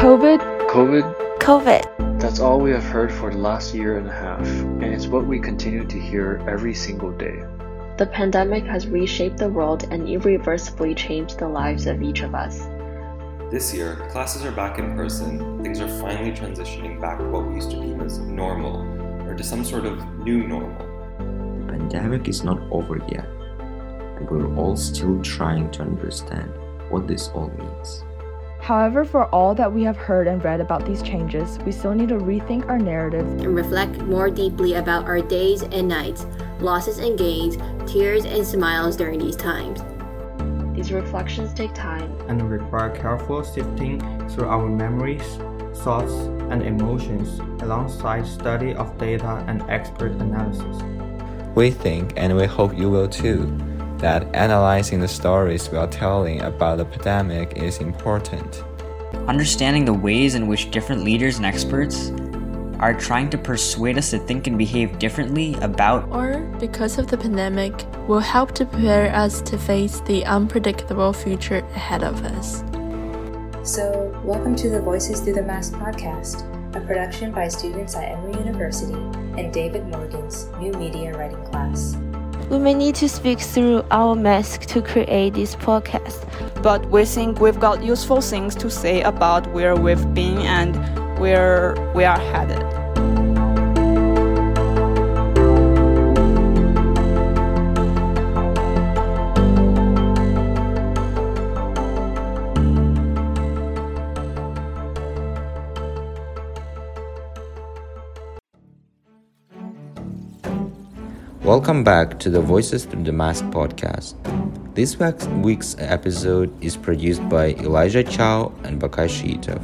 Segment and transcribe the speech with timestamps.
[0.00, 0.40] COVID.
[0.70, 1.38] COVID.
[1.40, 2.18] COVID.
[2.18, 5.26] That's all we have heard for the last year and a half, and it's what
[5.26, 7.44] we continue to hear every single day.
[7.98, 12.60] The pandemic has reshaped the world and irreversibly changed the lives of each of us.
[13.50, 17.56] This year, classes are back in person, things are finally transitioning back to what we
[17.56, 18.80] used to deem as normal,
[19.28, 20.78] or to some sort of new normal.
[21.18, 23.26] The pandemic is not over yet,
[24.16, 26.50] and we're all still trying to understand
[26.88, 28.02] what this all means.
[28.62, 32.10] However, for all that we have heard and read about these changes, we still need
[32.10, 36.26] to rethink our narrative and reflect more deeply about our days and nights,
[36.60, 37.56] losses and gains,
[37.90, 39.80] tears and smiles during these times.
[40.76, 45.36] These reflections take time and require careful sifting through our memories,
[45.82, 46.12] thoughts,
[46.50, 50.82] and emotions alongside study of data and expert analysis.
[51.54, 53.46] We think, and we hope you will too,
[54.00, 58.64] that analyzing the stories we are telling about the pandemic is important.
[59.28, 62.10] Understanding the ways in which different leaders and experts
[62.80, 67.16] are trying to persuade us to think and behave differently about or because of the
[67.16, 72.64] pandemic will help to prepare us to face the unpredictable future ahead of us.
[73.62, 78.38] So, welcome to the Voices Through the Mask podcast, a production by students at Emory
[78.38, 78.94] University
[79.38, 81.98] and David Morgan's new media writing class.
[82.50, 86.26] We may need to speak through our mask to create this podcast.
[86.64, 90.74] But we think we've got useful things to say about where we've been and
[91.20, 92.79] where we are headed.
[111.50, 114.14] Welcome back to the Voices Through the Mask podcast.
[114.76, 114.96] This
[115.42, 119.60] week's episode is produced by Elijah Chow and Bakai Shitov.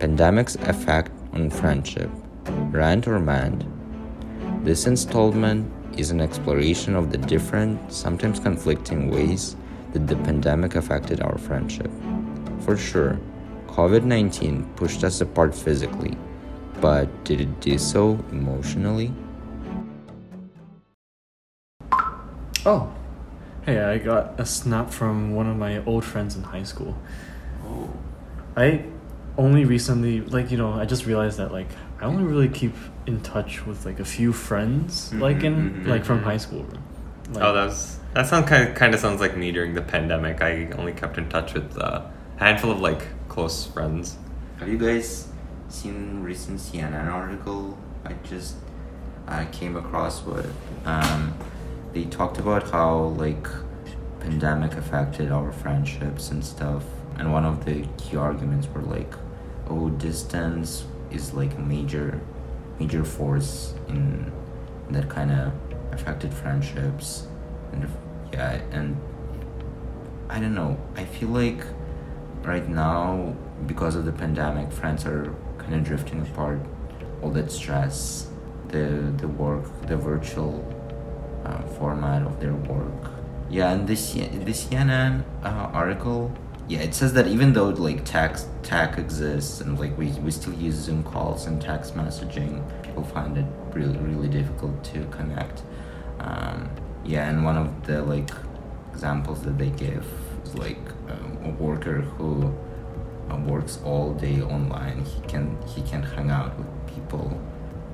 [0.00, 2.10] Pandemic's Effect on Friendship,
[2.72, 3.64] Rend or Mend.
[4.64, 9.54] This installment is an exploration of the different, sometimes conflicting ways
[9.92, 11.92] that the pandemic affected our friendship.
[12.62, 13.20] For sure,
[13.68, 16.18] COVID 19 pushed us apart physically,
[16.80, 19.14] but did it do so emotionally?
[22.66, 22.90] Oh,
[23.66, 26.96] hey, I got a snap from one of my old friends in high school.
[27.66, 27.90] Oh.
[28.56, 28.84] I
[29.36, 31.68] only recently, like, you know, I just realized that, like,
[32.00, 32.74] I only really keep
[33.06, 36.64] in touch with, like, a few friends, mm-hmm, like, in, mm-hmm, like, from high school.
[37.32, 40.40] Like, oh, that's, that sounds kind of, kind of sounds like me during the pandemic.
[40.40, 44.16] I only kept in touch with a handful of, like, close friends.
[44.58, 45.28] Have you guys
[45.68, 48.56] seen recent CNN article I just
[49.26, 50.54] uh, came across with?
[50.86, 51.34] Um,
[51.94, 53.46] they talked about how like
[54.18, 56.84] pandemic affected our friendships and stuff
[57.18, 59.14] and one of the key arguments were like
[59.68, 62.20] oh distance is like a major
[62.80, 64.30] major force in
[64.90, 65.52] that kind of
[65.92, 67.28] affected friendships
[67.72, 67.88] and
[68.32, 68.96] yeah and
[70.28, 71.64] i don't know i feel like
[72.42, 73.34] right now
[73.66, 76.60] because of the pandemic friends are kind of drifting apart
[77.22, 78.28] all that stress
[78.68, 80.64] the the work the virtual
[81.44, 83.12] uh, format of their work.
[83.50, 86.32] Yeah, and this the CNN uh, article,
[86.68, 90.54] yeah, it says that even though like text tech exists and like we, we still
[90.54, 95.62] use Zoom calls and text messaging, people find it really really difficult to connect.
[96.20, 96.70] Um,
[97.04, 98.30] yeah, and one of the like
[98.92, 100.06] examples that they give
[100.44, 100.80] is like
[101.10, 102.54] um, a worker who
[103.30, 105.04] uh, works all day online.
[105.04, 107.38] He can he can hang out with people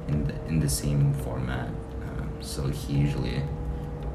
[0.06, 1.68] in the in the same format
[2.40, 3.42] so he usually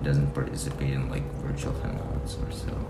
[0.04, 2.88] doesn't participate in like virtual hangouts or so.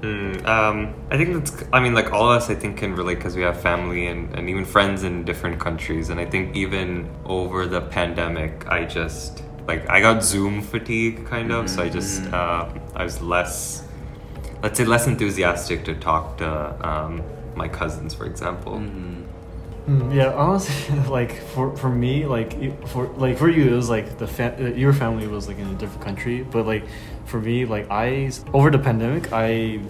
[0.00, 1.64] Mm, um, I think that's.
[1.72, 4.34] I mean, like all of us, I think can relate because we have family and,
[4.36, 6.10] and even friends in different countries.
[6.10, 11.50] And I think even over the pandemic, I just like I got Zoom fatigue, kind
[11.50, 11.66] of.
[11.66, 11.76] Mm-hmm.
[11.76, 12.34] So I just mm-hmm.
[12.34, 13.84] uh, I was less,
[14.62, 17.22] let's say, less enthusiastic to talk to um,
[17.54, 18.74] my cousins, for example.
[18.74, 19.13] Mm-hmm.
[19.86, 24.18] Mm, yeah, honestly, like for for me, like for like for you, it was like
[24.18, 26.84] the fa- uh, your family was like in a different country, but like
[27.26, 29.80] for me, like I over the pandemic, I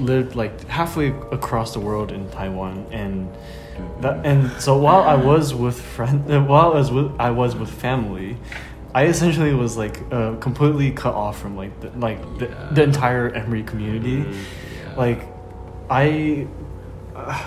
[0.00, 3.32] lived like halfway across the world in Taiwan, and
[4.00, 7.70] that and so while I was with friend, while I was with I was with
[7.70, 8.36] family,
[8.94, 13.30] I essentially was like uh, completely cut off from like the, like the, the entire
[13.30, 14.44] Emory community, mm,
[14.84, 14.94] yeah.
[14.94, 15.26] like
[15.88, 16.46] I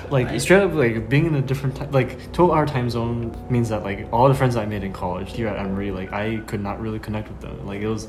[0.10, 0.42] like right.
[0.42, 3.84] straight up like being in a different time like 12 hour time zone means that
[3.84, 6.80] like all the friends i made in college here at emory like i could not
[6.80, 7.66] really connect with them.
[7.66, 8.06] Like it was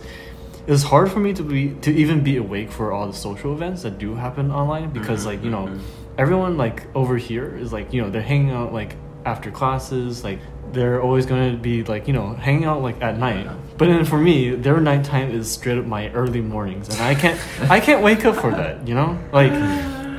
[0.66, 3.52] it was hard for me to be to even be awake for all the social
[3.52, 6.14] events that do happen online because like you know mm-hmm, mm-hmm.
[6.18, 8.94] everyone like over here is like you know they're hanging out like
[9.24, 10.38] after classes like
[10.72, 13.46] they're always going to be like you know hanging out like at night.
[13.76, 17.38] But then for me their nighttime is straight up my early mornings and i can't
[17.70, 19.18] i can't wake up for that you know?
[19.32, 19.52] Like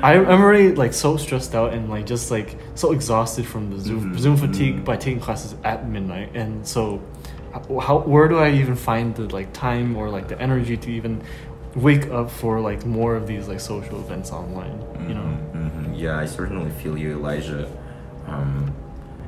[0.04, 3.80] I, i'm already like so stressed out and like just like so exhausted from the
[3.80, 7.02] zoom zoom fatigue by taking classes at midnight and so
[7.82, 11.22] how where do i even find the like time or like the energy to even
[11.76, 14.78] wake up for like more of these like social events online
[15.08, 15.98] you know Mhm.
[16.00, 17.70] Yeah, I certainly feel you, Elijah.
[18.28, 18.74] Um,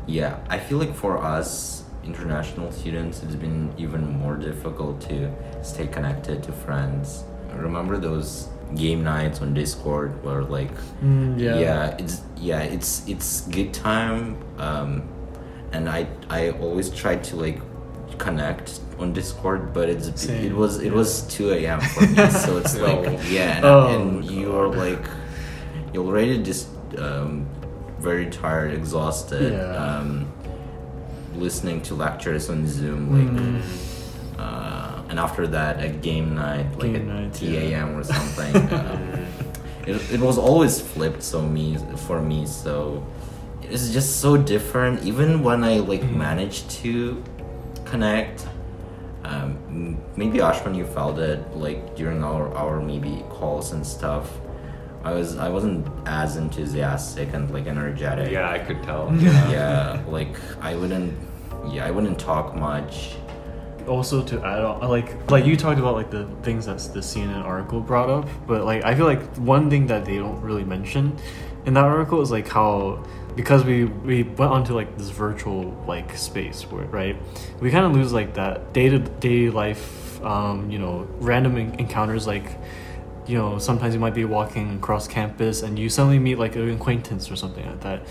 [0.07, 5.31] yeah, I feel like for us international students, it's been even more difficult to
[5.63, 7.24] stay connected to friends.
[7.56, 10.71] Remember those game nights on Discord where like
[11.03, 11.59] Mm, yeah.
[11.59, 14.38] yeah, it's yeah, it's it's good time.
[14.57, 15.03] Um,
[15.71, 17.59] and I I always try to like
[18.17, 20.91] connect on Discord, but it's it was it yeah.
[20.94, 21.81] was two a.m.
[21.81, 25.06] for me, so it's like yeah, and, Oh, and you're like
[25.94, 26.67] you're already just
[26.97, 27.45] um,
[28.00, 29.53] very tired, exhausted.
[29.53, 29.75] Yeah.
[30.00, 30.31] Um,
[31.35, 33.62] listening to lectures on Zoom, like, Mm.
[34.39, 34.75] uh,
[35.15, 37.59] and after that, a game night, like Game at night, 3 yeah.
[37.79, 37.95] a.m.
[37.97, 38.53] or something.
[38.73, 39.25] um,
[39.88, 41.77] it, it was always flipped so me
[42.07, 43.06] for me so
[43.62, 46.17] it's just so different even when i like Mm-hmm.
[46.17, 47.23] managed to
[47.85, 48.45] connect
[49.23, 54.27] um, maybe ashwin you felt it like during our our maybe calls and stuff
[55.03, 59.13] i was i wasn't as enthusiastic and like energetic Yeah, I could tell.
[59.21, 61.13] yeah like i wouldn't
[61.73, 63.15] yeah i wouldn't talk much
[63.88, 67.44] also to add on like like you talked about like the things that the CNN
[67.44, 71.18] article brought up but like I feel like one thing that they don't really mention
[71.66, 73.04] in that article is like how
[73.36, 77.18] because we we went onto like this virtual like space where right?
[77.60, 81.76] We kind of lose like that day to day life um you know random en-
[81.80, 82.58] encounters like
[83.28, 86.70] you know sometimes you might be walking across campus and you suddenly meet like an
[86.70, 88.02] acquaintance or something like that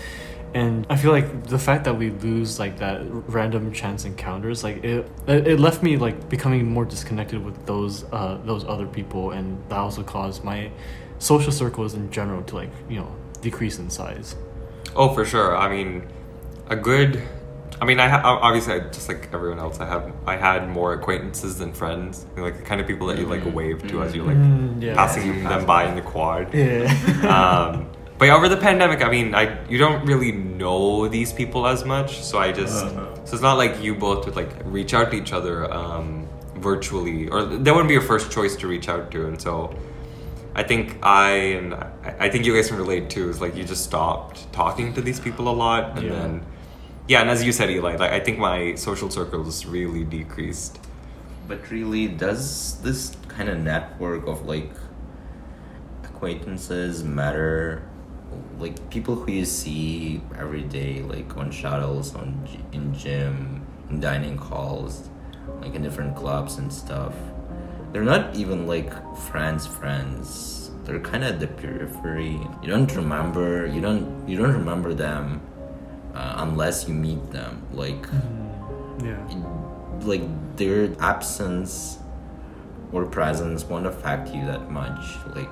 [0.55, 2.99] and i feel like the fact that we lose like that
[3.37, 8.05] random chance encounters like it it it left me like becoming more disconnected with those
[8.11, 10.71] uh those other people and that also caused my
[11.19, 13.11] social circles in general to like you know
[13.41, 14.35] decrease in size
[14.97, 15.57] Oh, for sure.
[15.57, 16.07] I mean,
[16.69, 17.21] a good.
[17.81, 19.81] I mean, I ha- obviously I, just like everyone else.
[19.81, 22.25] I have I had more acquaintances than friends.
[22.37, 24.95] Like the kind of people that you like wave to as you're like Mm, yeah.
[24.95, 25.89] passing As you them by by.
[25.89, 26.53] in the quad.
[26.53, 26.87] Yeah.
[27.27, 27.87] um,
[28.17, 31.83] but yeah, over the pandemic, I mean, I you don't really know these people as
[31.85, 33.15] much, so I just Uh-huh.
[33.25, 37.27] so it's not like you both would like reach out to each other um, virtually,
[37.29, 39.75] or that wouldn't be your first choice to reach out to, and so.
[40.57, 41.87] I think I and I
[42.25, 43.29] I think you guys can relate too.
[43.29, 46.13] Is like you just stopped talking to these people a lot, and Yeah.
[46.15, 46.31] then
[47.09, 50.79] yeah, and as you said, Eli, like I think my social circles really decreased.
[51.49, 54.71] But really, does this kind of network of like
[56.05, 57.83] acquaintances matter?
[58.59, 64.37] Like people who you see every day, like on shuttles, on in gym, in dining
[64.37, 65.09] halls,
[65.61, 67.13] like in different clubs and stuff.
[67.91, 70.71] They're not even like friends, friends.
[70.83, 72.39] They're kind of the periphery.
[72.61, 73.65] You don't remember.
[73.67, 74.27] You don't.
[74.27, 75.41] You don't remember them
[76.13, 77.61] uh, unless you meet them.
[77.73, 78.05] Like
[79.03, 79.19] yeah
[80.05, 80.23] like
[80.57, 81.99] their absence
[82.91, 85.17] or presence won't affect you that much.
[85.35, 85.49] Like,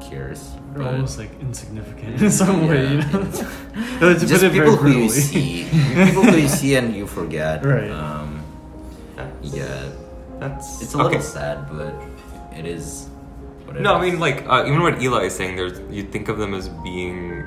[0.00, 0.50] who cares?
[0.72, 4.70] they're But- almost like insignificant in some way you know it's- just put it very
[4.70, 5.64] people who you see,
[6.06, 7.64] people who you see and you forget.
[7.64, 7.90] Right.
[7.90, 8.42] Um,
[9.42, 9.88] yeah,
[10.40, 11.94] That's it's a little sad, but
[12.56, 13.08] it is.
[13.64, 15.56] What it No, I mean like uh, even what Eli is saying.
[15.56, 17.46] There's you think of them as being like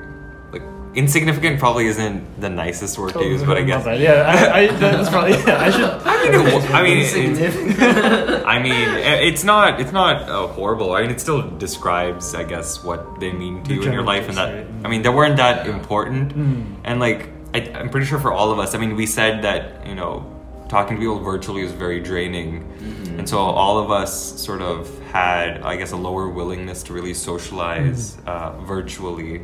[0.98, 1.58] insignificant.
[1.58, 4.00] Probably isn't the nicest word to use, but I guess bad.
[4.08, 6.98] yeah I, I that's probably yeah I should I mean, it, I mean,
[7.38, 8.88] it- I mean,
[9.28, 10.92] it's not, it's not uh, horrible.
[10.92, 14.02] I mean, it still describes, I guess, what they mean to The you in your
[14.02, 14.66] life, and that, right?
[14.84, 16.76] I mean, they weren't that important, Mm.
[16.84, 19.86] and like, I, I'm pretty sure for all of us, I mean, we said that,
[19.86, 20.26] you know,
[20.68, 23.18] talking to people virtually is very draining, Mm-hmm.
[23.20, 27.14] and so all of us sort of had, I guess, a lower willingness to really
[27.14, 28.28] socialize Mm-hmm.
[28.28, 29.42] uh, virtually.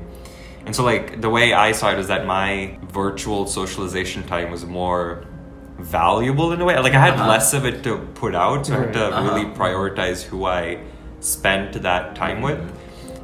[0.67, 4.65] And so, like, the way I saw it is that my virtual socialization time was
[4.65, 5.25] more
[5.79, 6.79] valuable in a way.
[6.79, 7.29] Like, I had Uh-huh.
[7.29, 9.55] less of it to put out, so I had to really Uh-huh.
[9.63, 10.79] prioritize who I
[11.21, 12.61] spent that time with.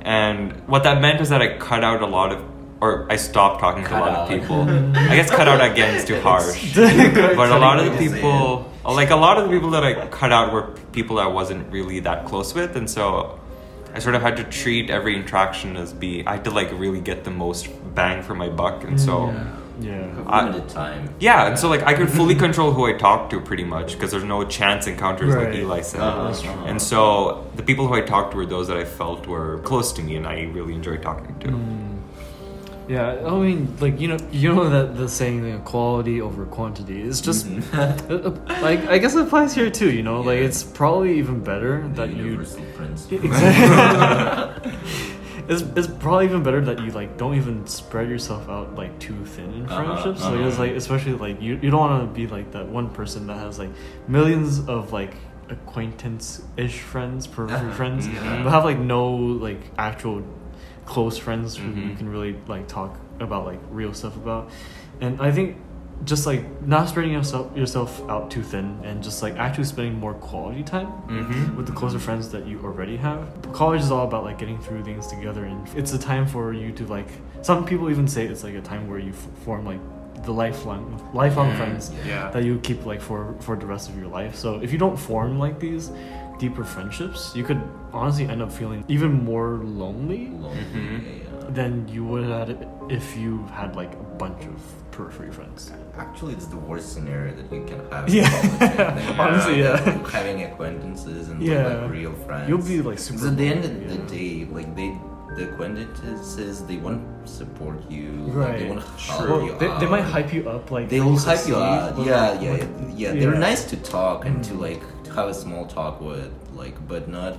[0.03, 2.39] And what that meant is that I cut out a lot of,
[2.81, 4.19] or I stopped talking to a lot out.
[4.21, 4.63] of people.
[4.95, 6.75] I guess cut out again is too harsh.
[6.75, 9.51] But a lot of the cutting way to say people, like a lot of the
[9.51, 13.40] people that I cut out were people I wasn't really that close with, and so
[13.95, 16.25] I sort of had to treat every interaction as be.
[16.27, 19.27] I had to like really get the most bang for my buck, and so.
[19.81, 21.09] yeah I- limited time.
[21.21, 24.11] Yeah, and so like I could fully control who I talk to pretty much because
[24.11, 25.47] there's no chance encounters Right.
[25.49, 26.01] like Eli said.
[26.03, 26.53] Uh-huh, That's true.
[26.67, 29.93] And so the people who I talked to were those that I felt were close
[29.95, 31.49] to me and I really enjoyed talking to.
[32.91, 36.45] Yeah, I mean, like you know, you know that the saying you know, "quality over
[36.45, 38.11] quantity" is just Mm-hmm.
[38.59, 39.91] uh, like I guess it applies here too.
[39.93, 42.41] You know, like it's probably even better that you.
[43.11, 44.73] Exactly.
[45.49, 49.25] it's, it's probably even better that you like don't even spread yourself out like too
[49.25, 50.23] thin in Uh-huh, friendships.
[50.25, 50.63] Like it's uh-huh.
[50.65, 53.59] like especially like you you don't want to be like that one person that has
[53.59, 53.71] like
[54.09, 55.15] millions of like
[55.49, 58.45] acquaintance ish friends, periphery Uh-huh, friends, mhm.
[58.45, 59.07] but have like no
[59.47, 60.23] like actual
[60.95, 61.89] close friends who Mm-hmm.
[61.89, 62.91] you can really like talk
[63.27, 64.51] about like real stuff about.
[65.01, 65.57] And I think
[66.13, 66.43] just like
[66.75, 70.89] not spreading yourself yourself out too thin and just like actually spending more quality time
[71.09, 71.55] Mhm.
[71.57, 73.21] with the closer friends that you already have.
[73.53, 76.69] College is all about like getting through things together and it's a time for you
[76.79, 77.09] to like
[77.43, 79.81] some people even say it's like a time where you f- form like
[80.29, 80.83] the lifelong
[81.23, 82.31] lifelong Mm, friends yeah.
[82.35, 84.35] that you keep like for for the rest of your life.
[84.45, 85.85] So if you don't form like these
[86.41, 87.61] deeper friendships, you could
[87.93, 91.55] honestly end up feeling even more lonely Mm-hmm.
[91.55, 92.49] than you would have
[92.89, 94.57] if you had like a bunch of
[94.91, 95.71] periphery friends.
[95.97, 98.09] Actually, it's the worst scenario that you can have.
[98.09, 98.27] Yeah.
[98.27, 99.73] in college, Honestly, yeah.
[99.85, 101.67] Like, Having acquaintances and Yeah.
[101.67, 102.49] like real friends.
[102.49, 104.91] You'll be, like, Because super at the end of lonely, the day, like they,
[105.37, 108.09] the acquaintances, they won't support you.
[108.27, 108.59] Like, Right.
[108.61, 111.57] they won't help Well, you they, they might hype you up like they'll hype you
[111.57, 113.21] up Yeah, like, yeah, what- yeah, yeah.
[113.21, 117.09] They're nice to talk and to like to have a small talk with, like, but
[117.09, 117.37] not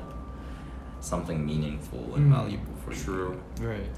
[1.00, 2.36] something meaningful and Mm.
[2.36, 3.04] valuable for you.
[3.04, 3.42] True.
[3.60, 3.90] Right.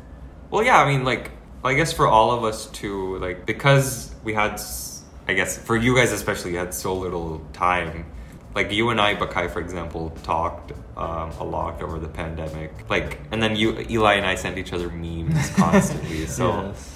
[0.50, 1.32] Well, yeah, I mean, like,
[1.64, 4.62] I guess for all of us too, like, because we had,
[5.28, 8.06] I guess, for you guys especially, you had so little time.
[8.56, 12.72] Like, you and I, Bakai, for example, talked um, a lot over the pandemic.
[12.88, 16.28] Like, and then you, Eli and I sent each other memes constantly.
[16.28, 16.92] So, Yes.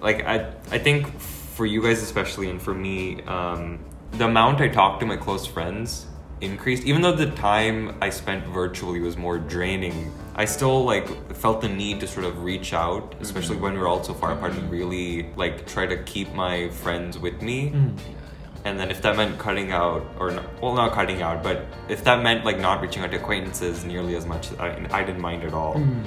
[0.00, 3.78] like, I, I think for you guys especially, and for me, um,
[4.12, 6.06] the amount I talked to my close friends
[6.40, 6.84] increased.
[6.84, 11.68] Even though the time i spent virtually was more draining i still like felt the
[11.68, 14.70] need to sort of reach out especially when we were all so far apart and
[14.70, 17.70] really like try to keep my friends with me.
[17.70, 17.98] Mm.
[18.66, 22.04] and then if that meant cutting out or not, well not cutting out but if
[22.04, 25.42] that meant like not reaching out to acquaintances nearly as much i, I didn't mind
[25.42, 25.76] at all.
[25.76, 26.04] Mm.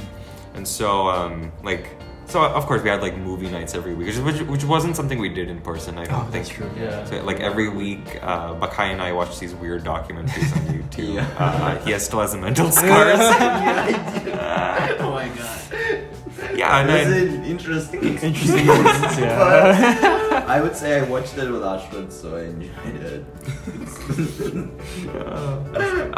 [0.53, 1.95] and so um like
[2.29, 5.17] so of course we had like movie nights every week which, which, which wasn't something
[5.19, 7.03] we did in person i don't Oh, think that's true, yeah.
[7.05, 11.27] so like every week uh bakai and i watch these weird documentaries on youtube Yeah.
[11.37, 13.19] uh, he has still has the mental scars
[15.01, 16.55] oh my god.
[16.55, 20.29] yeah and It was then an interesting Interesting experience, experience, yeah.
[20.29, 23.25] but I would say I watched it with Ashwin, so I enjoyed it.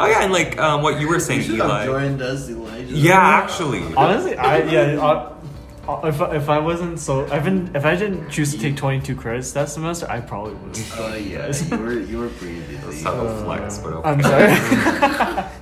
[0.00, 2.48] oh yeah and like um, what you were saying You should have eli joined us,
[2.48, 2.94] Elijah.
[2.94, 5.00] yeah actually Honestly, I yeah.
[5.00, 5.34] Uh,
[5.88, 8.76] uh, if, I- if I wasn't so I've been if I didn't choose to take
[8.76, 12.60] 22 credits that semester I probably would have Oh yeah, you were you were pretty
[12.60, 12.98] busy.
[13.02, 14.08] subtle flex but okay.
[14.08, 15.44] I'm sorry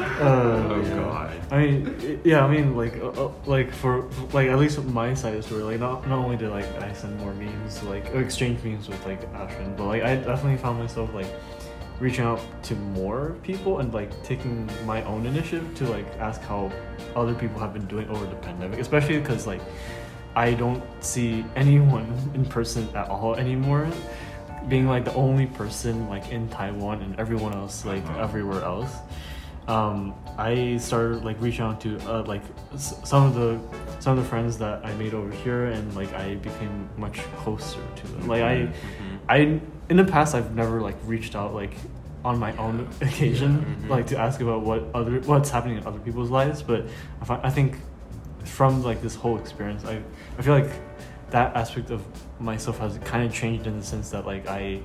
[0.00, 0.94] Uh, oh yeah.
[0.96, 5.14] god I mean, yeah, I mean, like, uh, uh, like for like at least my
[5.14, 8.14] side of the story, like not not only did like I send more memes, like
[8.14, 11.26] or exchange memes with like Ashwin, but like I definitely found myself like
[12.00, 16.72] reaching out to more people and like taking my own initiative to like ask how
[17.14, 19.60] other people have been doing over the pandemic, especially because like
[20.34, 23.88] I don't see anyone in person at all anymore.
[24.68, 28.94] Being like the only person like in Taiwan and everyone else like everywhere else
[29.68, 32.42] um, I started like reaching out to uh, like
[32.74, 33.58] s- some of the
[34.00, 37.78] some of the friends that I made over here, and like I became much closer
[37.96, 38.26] to them.
[38.26, 38.72] Like I,
[39.28, 41.74] I in the past I've never like reached out like
[42.24, 46.30] on my own occasion, like to ask about what other what's happening in other people's
[46.30, 46.62] lives.
[46.62, 46.86] But
[47.20, 47.76] I, fi- I think
[48.44, 50.02] from like this whole experience, I
[50.38, 50.70] I feel like
[51.30, 52.02] that aspect of
[52.40, 54.80] myself has kind of changed in the sense that like I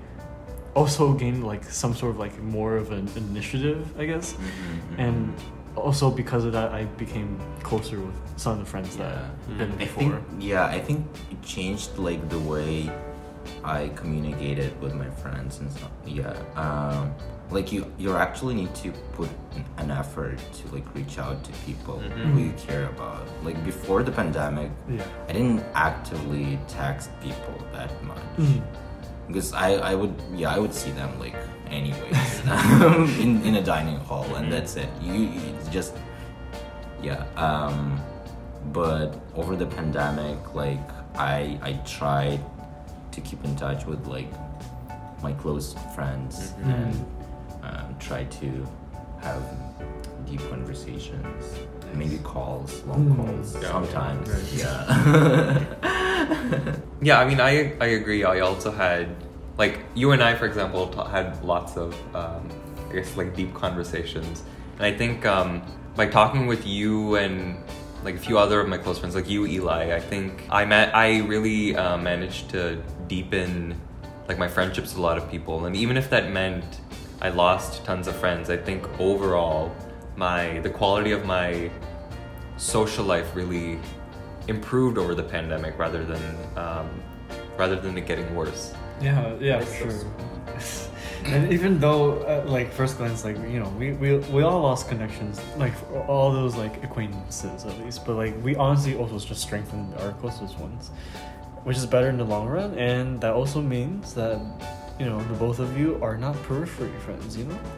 [0.75, 4.33] also gained like some sort of like more of an initiative, I guess.
[4.33, 5.33] Mm-hmm, And
[5.75, 9.71] also because of that, I became closer with some of the friends that I've been
[9.73, 10.03] I before.
[10.03, 12.91] think yeah, I think it changed like the way
[13.63, 15.91] I communicated with my friends and stuff.
[16.05, 17.13] Yeah, um,
[17.51, 19.29] like you you actually need to put
[19.77, 23.23] an- effort to like reach out to people who you care about.
[23.43, 25.03] Like before the pandemic, Yeah.
[25.29, 28.23] I didn't actively text people that much.
[28.37, 28.61] Mhm.
[29.27, 31.35] Because I, I would yeah I would see them like
[31.69, 32.41] anyways
[33.23, 35.93] in, in a dining hall and that's it you you- it's just
[37.01, 37.99] yeah um
[38.71, 40.81] but over the pandemic like
[41.17, 42.39] I I tried
[43.15, 44.31] to keep in touch with like
[45.23, 46.73] my close friends Mhm.
[46.75, 47.05] and
[47.63, 48.67] um, try to
[49.21, 49.41] have
[50.29, 51.43] deep conversations
[51.93, 53.15] maybe calls long Mm.
[53.15, 53.71] calls Yeah.
[53.71, 54.53] sometimes Right.
[54.61, 55.63] yeah
[57.01, 58.23] Yeah, I mean, I I agree.
[58.23, 59.07] I also had
[59.57, 62.49] like you and I, for example, t- had lots of um,
[62.89, 64.43] I guess like deep conversations,
[64.77, 65.61] and I think um,
[65.95, 67.57] by talking with you and
[68.03, 70.95] like a few other of my close friends, like you, Eli, I think I met,
[70.95, 73.79] I really uh, managed to deepen
[74.27, 76.81] like my friendships with a lot of people, and even if that meant
[77.21, 79.73] I lost tons of friends, I think overall
[80.15, 81.69] my the quality of my
[82.57, 83.79] social life really
[84.47, 86.21] improved over the pandemic rather than
[86.57, 86.89] um,
[87.57, 88.73] rather than it getting worse.
[89.01, 90.91] Yeah, yeah, for sure.
[91.25, 94.87] and even though, uh, like first glance, like you know, we, we we all lost
[94.87, 95.73] connections, like
[96.07, 98.05] all those like acquaintances at least.
[98.05, 100.91] But like we honestly also just strengthened our closest ones,
[101.65, 102.71] which is better in the long run.
[102.79, 104.39] And that also means that
[104.99, 107.35] you know the both of you are not periphery friends.
[107.35, 107.59] You know.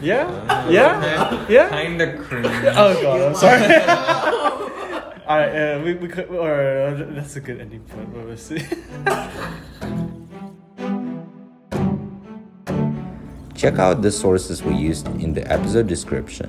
[0.00, 1.68] Yeah, Uh, yeah, yeah.
[1.68, 2.46] Kinda cringe.
[2.76, 3.60] Oh god, I'm sorry.
[5.28, 8.08] Alright, uh, we, we could, or uh, that's a good ending point.
[8.12, 8.60] But we'll see.
[13.54, 16.48] Check out the sources we used in the episode description.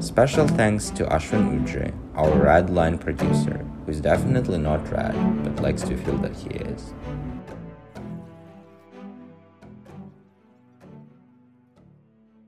[0.00, 5.82] Special thanks to Ashwin Ujre, our Red Line producer, is definitely not red, but likes
[5.82, 6.92] to feel that he is.